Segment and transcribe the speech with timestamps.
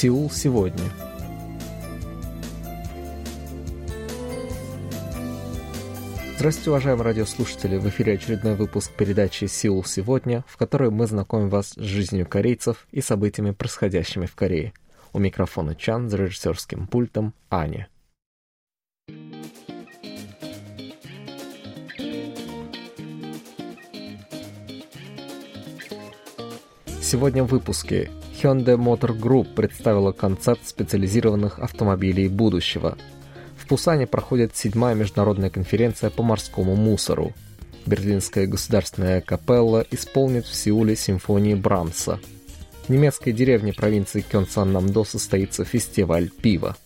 [0.00, 0.84] Сеул сегодня.
[6.36, 7.78] Здравствуйте, уважаемые радиослушатели!
[7.78, 12.86] В эфире очередной выпуск передачи «Сеул сегодня», в которой мы знакомим вас с жизнью корейцев
[12.92, 14.72] и событиями, происходящими в Корее.
[15.12, 17.88] У микрофона Чан, за режиссерским пультом Аня.
[27.02, 32.96] Сегодня в выпуске Hyundai Motor Group представила концепт специализированных автомобилей будущего.
[33.56, 37.32] В Пусане проходит седьмая международная конференция по морскому мусору.
[37.84, 42.20] Берлинская государственная капелла исполнит в Сеуле симфонии Брамса.
[42.86, 46.76] В немецкой деревне провинции Кёнсан-Намдо состоится фестиваль пива.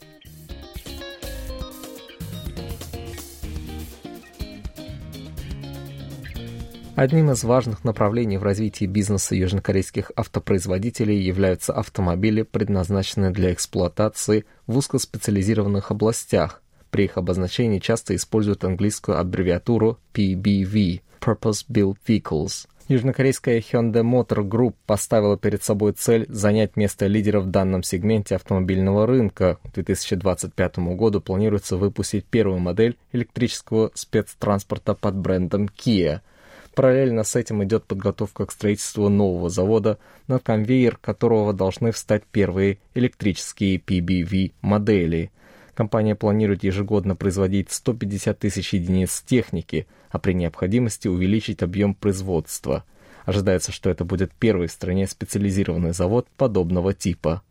[7.02, 14.76] Одним из важных направлений в развитии бизнеса южнокорейских автопроизводителей являются автомобили, предназначенные для эксплуатации в
[14.76, 16.62] узкоспециализированных областях.
[16.90, 22.68] При их обозначении часто используют английскую аббревиатуру PBV– Purpose Built Vehicles.
[22.86, 29.08] Южнокорейская Hyundai Motor Group поставила перед собой цель занять место лидера в данном сегменте автомобильного
[29.08, 29.58] рынка.
[29.64, 36.20] К 2025 году планируется выпустить первую модель электрического спецтранспорта под брендом Kia–
[36.74, 42.78] Параллельно с этим идет подготовка к строительству нового завода, на конвейер которого должны встать первые
[42.94, 45.30] электрические PBV-модели.
[45.74, 52.84] Компания планирует ежегодно производить 150 тысяч единиц техники, а при необходимости увеличить объем производства.
[53.26, 57.42] Ожидается, что это будет первый в стране специализированный завод подобного типа.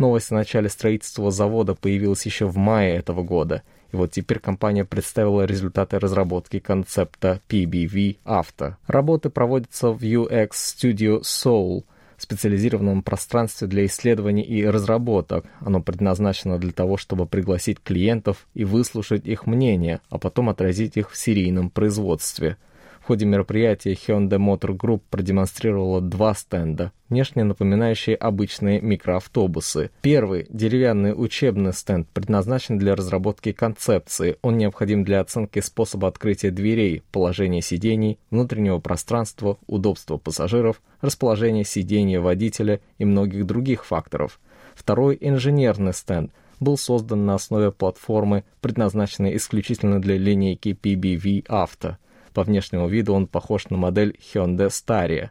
[0.00, 3.62] Новость о начале строительства завода появилась еще в мае этого года–
[3.92, 8.74] и вот теперь компания представила результаты разработки концепта PBV Auto.
[8.86, 11.84] Работы проводятся в UX Studio Soul,
[12.16, 15.46] специализированном пространстве для исследований и разработок.
[15.60, 21.10] Оно предназначено для того, чтобы пригласить клиентов и выслушать их мнение, а потом отразить их
[21.10, 22.56] в серийном производстве–
[23.00, 29.90] в ходе мероприятия Hyundai Motor Group продемонстрировала два стенда, внешне напоминающие обычные микроавтобусы.
[30.02, 34.36] Первый– деревянный учебный стенд, предназначен для разработки концепции.
[34.42, 42.20] Он необходим для оценки способа открытия дверей, положения сидений, внутреннего пространства, удобства пассажиров, расположения сидения
[42.20, 44.38] водителя и многих других факторов.
[44.74, 51.96] Второй– инженерный стенд– был создан на основе платформы, предназначенной исключительно для линейки PBV Auto–
[52.30, 55.30] по внешнему виду он похож на модель Hyundai Staria.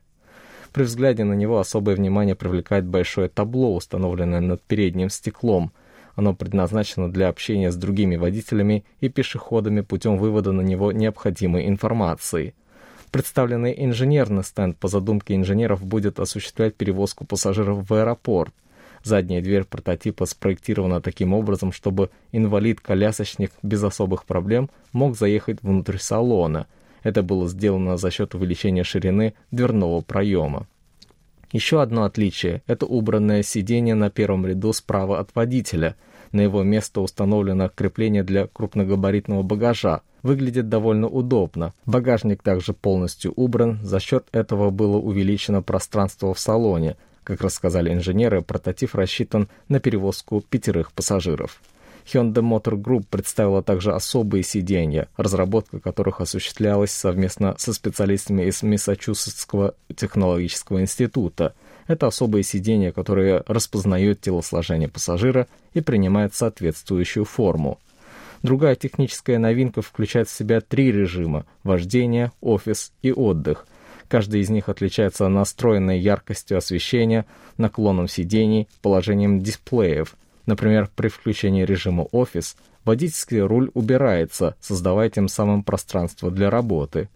[0.71, 5.71] При взгляде на него особое внимание привлекает большое табло, установленное над передним стеклом.
[6.15, 12.53] Оно предназначено для общения с другими водителями и пешеходами путем вывода на него необходимой информации.
[13.09, 18.53] Представленный инженерный стенд по задумке инженеров будет осуществлять перевозку пассажиров в аэропорт.
[19.03, 26.67] Задняя дверь прототипа спроектирована таким образом, чтобы инвалид-колясочник без особых проблем мог заехать внутрь салона–
[27.03, 30.67] это было сделано за счет увеличения ширины дверного проема.
[31.51, 35.95] Еще одно отличие– это убранное сиденье на первом ряду справа от водителя.
[36.31, 40.01] На его место установлено крепление для крупногабаритного багажа.
[40.21, 41.73] Выглядит довольно удобно.
[41.87, 46.97] Багажник также полностью убран, за счет этого было увеличено пространство в салоне.
[47.23, 51.61] Как рассказали инженеры, прототип рассчитан на перевозку пятерых пассажиров.
[52.13, 59.75] Hyundai Motor Group представила также особые сиденья, разработка которых осуществлялась совместно со специалистами из Массачусетского
[59.95, 61.53] технологического института.
[61.87, 67.79] Это особые сиденья, которые распознают телосложение пассажира и принимают соответствующую форму.
[68.41, 73.67] Другая техническая новинка включает в себя три режима– вождение, офис и отдых.
[74.07, 77.25] Каждый из них отличается настроенной яркостью освещения,
[77.57, 80.15] наклоном сидений, положением дисплеев–
[80.45, 82.55] Например, при включении режима «Офис»
[82.85, 87.09] водительский руль убирается, создавая тем самым пространство для работы.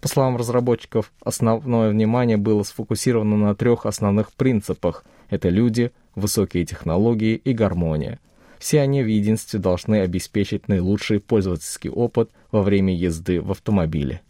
[0.00, 7.36] По словам разработчиков, основное внимание было сфокусировано на трех основных принципах– это люди, высокие технологии
[7.36, 8.20] и гармония.
[8.58, 14.20] Все они в единстве должны обеспечить наилучший пользовательский опыт во время езды в автомобиле.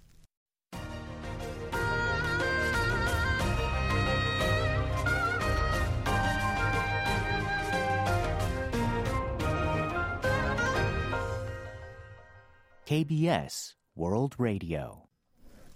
[12.92, 14.96] KBS World Radio.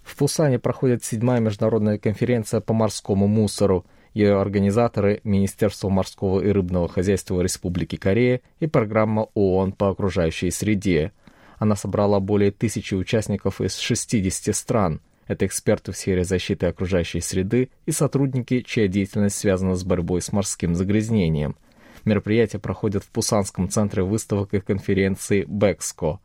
[0.03, 3.87] В Пусане проходит седьмая международная конференция по морскому мусору.
[4.13, 11.11] Ее организаторы– Министерство морского и рыбного хозяйства Республики Корея и программа ООН по окружающей среде.
[11.57, 15.01] Она собрала более тысячи участников из 60 стран.
[15.25, 20.31] Это эксперты в сфере защиты окружающей среды и сотрудники, чья деятельность связана с борьбой с
[20.31, 21.55] морским загрязнением–
[22.07, 26.21] Мероприятие проходит в Пусанском центре выставок и конференции «Бэкско».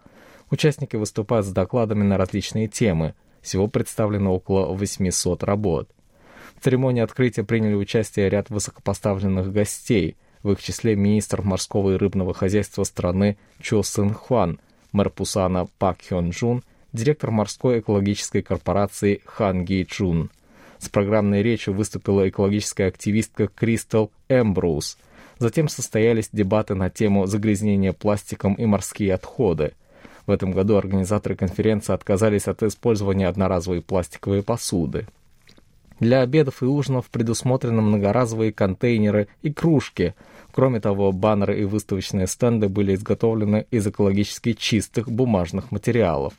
[0.52, 3.14] Участники выступают с докладами на различные темы.
[3.40, 5.88] Всего представлено около 800 работ.
[6.56, 12.34] В церемонии открытия приняли участие ряд высокопоставленных гостей, в их числе министр морского и рыбного
[12.34, 14.60] хозяйства страны Чо Сын Хван,
[14.93, 16.62] мэр Пусана Пак Хён Джун,
[16.93, 20.31] директор морской экологической корпорации Хан Ги Чун.
[20.78, 24.99] С программной речью выступила экологическая активистка Кристал Эмброуз.
[25.38, 29.72] Затем состоялись дебаты на тему загрязнения пластиком и морские отходы.
[30.26, 35.06] В этом году организаторы конференции отказались от использования одноразовой пластиковой посуды.
[35.98, 40.14] Для обедов и ужинов предусмотрены многоразовые контейнеры и кружки.
[40.52, 46.34] Кроме того, баннеры и выставочные стенды были изготовлены из экологически чистых бумажных материалов.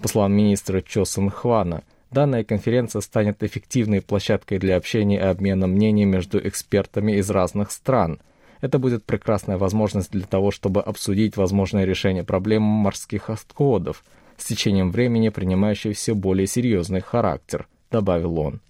[0.00, 5.66] По словам министра Чо Сын Хвана, данная конференция станет эффективной площадкой для общения и обмена
[5.66, 8.20] мнений между экспертами из разных стран.
[8.60, 14.04] Это будет прекрасная возможность для того, чтобы обсудить возможное решение проблемы морских отходов,
[14.36, 18.60] с течением времени принимающей все более серьезный характер, добавил он.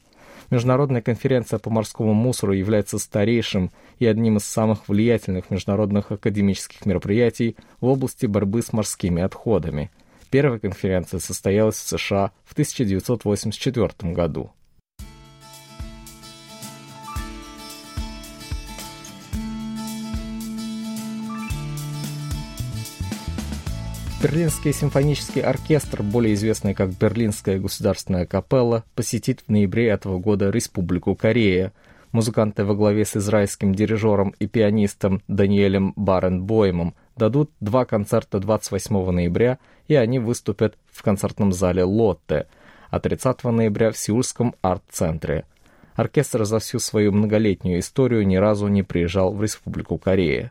[0.51, 7.57] Международная конференция по морскому мусору является старейшим и одним из самых влиятельных международных академических мероприятий
[7.81, 9.91] в области борьбы с морскими отходами.
[10.31, 14.51] Первая конференция состоялась в США в 1984 году.
[24.25, 31.15] Берлинский симфонический оркестр, более известный как Берлинская государственная капелла, посетит в ноябре этого года Республику
[31.15, 31.75] Корея.
[32.11, 39.59] Музыканты во главе с израильским дирижером и пианистом Даниэлем Баренбоймом дадут два концерта 28 ноября,
[39.89, 42.47] и они выступят в концертном зале «Лотте»,
[42.89, 45.45] а 30 ноября в Сеульском арт-центре.
[45.97, 50.51] Оркестр за всю свою многолетнюю историю ни разу не приезжал в Республику Корея.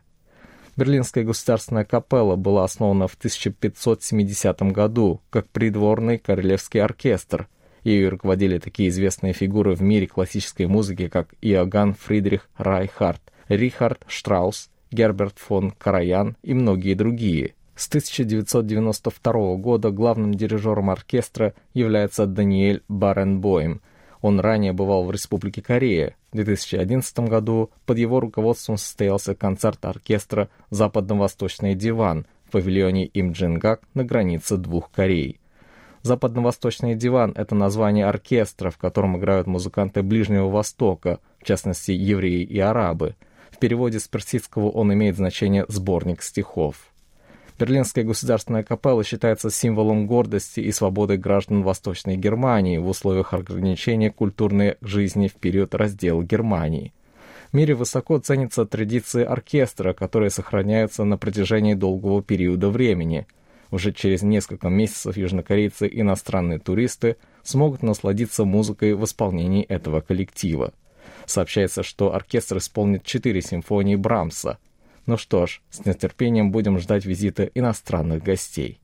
[0.76, 7.48] Берлинская государственная капелла была основана в 1570 году как придворный королевский оркестр.
[7.84, 14.70] Ею руководили такие известные фигуры в мире классической музыки, как Иоганн Фридрих Райхард, Рихард Штраус,
[14.90, 17.54] Герберт фон Караян и многие другие.
[17.76, 23.80] С 1992 года главным дирижером оркестра является Даниэль Баренбойм–
[24.24, 26.16] он ранее бывал в Республике Корея.
[26.32, 34.02] В 2011 году под его руководством состоялся концерт оркестра «Западно-Восточный диван» в павильоне Имджингак на
[34.02, 35.40] границе двух Корей.
[36.00, 42.58] Западно-Восточный диван– это название оркестра, в котором играют музыканты Ближнего Востока, в частности, евреи и
[42.58, 43.16] арабы.
[43.50, 46.93] В переводе с персидского он имеет значение «сборник стихов».
[47.56, 54.76] Берлинская государственная капелла считается символом гордости и свободы граждан Восточной Германии в условиях ограничения культурной
[54.80, 56.92] жизни в период раздела Германии.
[57.52, 63.28] В мире высоко ценятся традиции оркестра, которые сохраняются на протяжении долгого периода времени.
[63.70, 70.72] Уже через несколько месяцев южнокорейцы и иностранные туристы смогут насладиться музыкой в исполнении этого коллектива.
[71.24, 74.58] Сообщается, что оркестр исполнит четыре симфонии Брамса–
[75.06, 78.80] ну что ж, с нетерпением будем ждать визита иностранных гостей.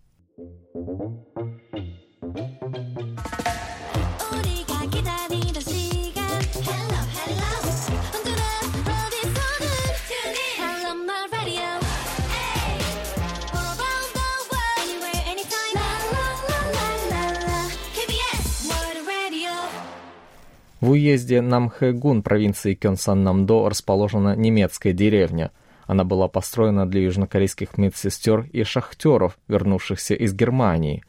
[20.80, 25.50] В уезде Намхэгун провинции Кёнсан-Намдо расположена немецкая деревня–
[25.90, 31.02] она была построена для южнокорейских медсестер и шахтеров, вернувшихся из Германии.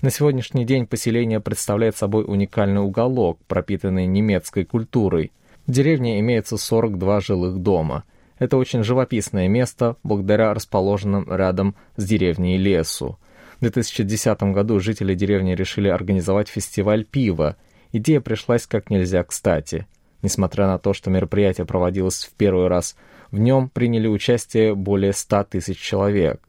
[0.00, 5.32] На сегодняшний день поселение представляет собой уникальный уголок, пропитанный немецкой культурой.
[5.66, 8.04] В деревне имеется 42 жилых дома.
[8.38, 13.18] Это очень живописное место, благодаря расположенным рядом с деревней лесу.
[13.58, 17.56] В 2010 году жители деревни решили организовать фестиваль пива.
[17.92, 19.86] Идея пришлась как нельзя кстати.
[20.22, 22.96] Несмотря на то, что мероприятие проводилось в первый раз
[23.32, 26.40] в нем приняли участие более 100 тысяч человек.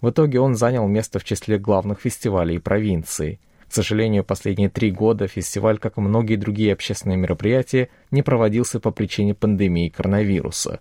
[0.00, 3.40] В итоге он занял место в числе главных фестивалей провинции.
[3.68, 8.92] К сожалению, последние три года фестиваль, как и многие другие общественные мероприятия, не проводился по
[8.92, 10.80] причине пандемии коронавируса.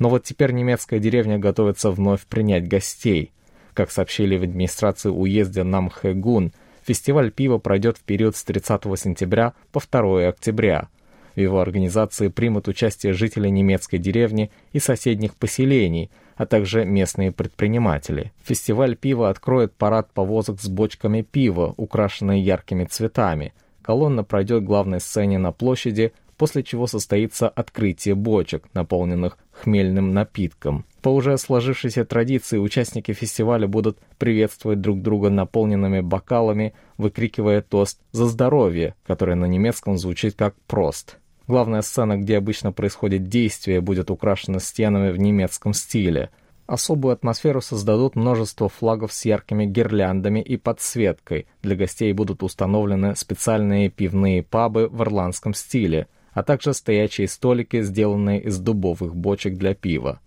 [0.00, 3.30] Но вот теперь немецкая деревня готовится вновь принять гостей.
[3.74, 6.52] Как сообщили в администрации уезда Намхэгун,
[6.82, 10.88] фестиваль пива пройдет в период с 30 сентября по 2 октября–
[11.38, 18.32] в его организации примут участие жители немецкой деревни и соседних поселений, а также местные предприниматели.
[18.42, 23.54] Фестиваль пива откроет парад повозок с бочками пива, украшенные яркими цветами.
[23.82, 30.86] Колонна пройдет главной сцене на площади, после чего состоится открытие бочек, наполненных хмельным напитком.
[31.02, 38.26] По уже сложившейся традиции участники фестиваля будут приветствовать друг друга наполненными бокалами, выкрикивая тост «За
[38.26, 41.18] здоровье», который на немецком звучит как «прост».
[41.48, 46.28] Главная сцена, где обычно происходит действие, будет украшена стенами в немецком стиле.
[46.66, 51.46] Особую атмосферу создадут множество флагов с яркими гирляндами и подсветкой.
[51.62, 58.42] Для гостей будут установлены специальные пивные пабы в ирландском стиле, а также стоячие столики, сделанные
[58.42, 60.20] из дубовых бочек для пива.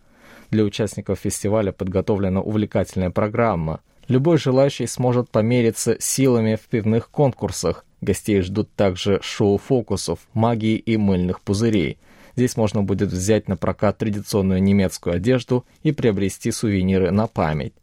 [0.49, 3.81] Для участников фестиваля подготовлена увлекательная программа.
[4.07, 10.97] Любой желающий сможет помериться силами в пивных конкурсах, Гостей ждут также шоу фокусов, магии и
[10.97, 11.99] мыльных пузырей.
[12.35, 17.73] Здесь можно будет взять на прокат традиционную немецкую одежду и приобрести сувениры на память.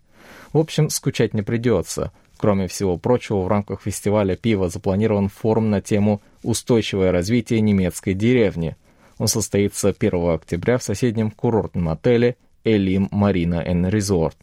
[0.53, 2.13] В общем, скучать не придется.
[2.37, 8.77] Кроме всего прочего, в рамках фестиваля пива запланирован форум на тему «Устойчивое развитие немецкой деревни».
[9.19, 14.37] Он состоится 1 октября в соседнем курортном отеле «Элим Марина Эн Резорт».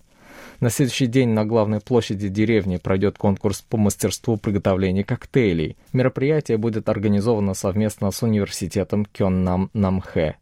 [0.61, 5.75] На следующий день на главной площади деревни пройдет конкурс по мастерству приготовления коктейлей.
[5.91, 10.35] Мероприятие будет организовано совместно с университетом Кённам Намхэ.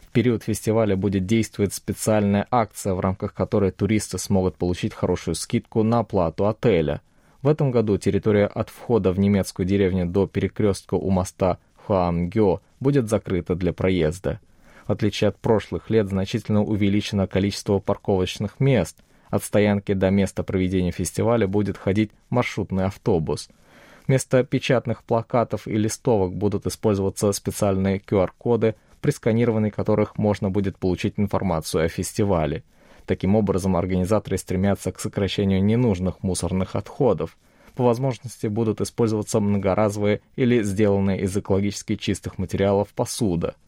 [0.00, 5.82] В период фестиваля будет действовать специальная акция, в рамках которой туристы смогут получить хорошую скидку
[5.82, 7.02] на оплату отеля.
[7.42, 13.08] В этом году территория от входа в немецкую деревню до перекрестка у моста Хуамгё будет
[13.08, 14.40] закрыта для проезда.
[14.86, 18.96] В отличие от прошлых лет, значительно увеличено количество парковочных мест–
[19.30, 23.48] от стоянки до места проведения фестиваля будет ходить маршрутный автобус.
[24.06, 31.14] Вместо печатных плакатов и листовок будут использоваться специальные QR-коды, при сканировании которых можно будет получить
[31.16, 32.64] информацию о фестивале.
[33.06, 37.38] Таким образом, организаторы стремятся к сокращению ненужных мусорных отходов.
[37.74, 43.54] По возможности будут использоваться многоразовые или сделанные из экологически чистых материалов посуда–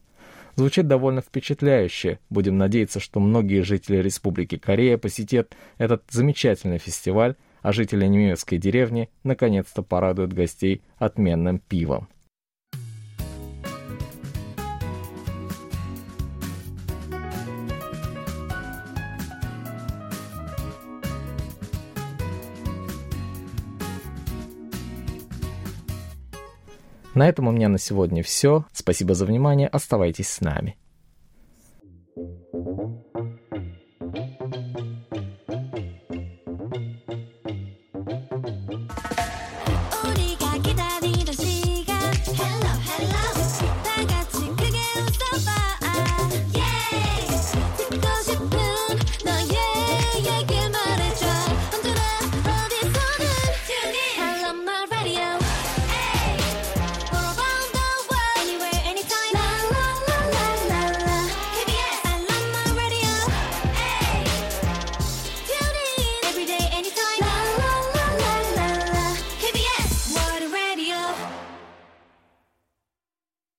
[0.55, 2.19] Звучит довольно впечатляюще.
[2.29, 9.09] Будем надеяться, что многие жители Республики Корея посетят этот замечательный фестиваль, а жители немецкой деревни
[9.23, 12.07] наконец-то порадуют гостей отменным пивом.
[27.13, 28.65] На этом у меня на сегодня все.
[28.73, 29.67] Спасибо за внимание.
[29.67, 30.77] Оставайтесь с нами.
[32.15, 33.02] Thank you.